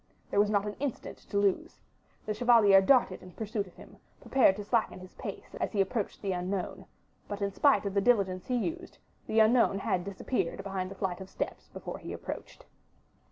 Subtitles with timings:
[0.31, 1.79] There was not an instant to lose;
[2.25, 6.23] the chevalier darted in pursuit of him, prepared to slacken his pace as he approached
[6.23, 6.87] the unknown;
[7.27, 11.21] but in spite of the diligence he used, the unknown had disappeared behind the flight
[11.21, 12.65] of steps before he approached.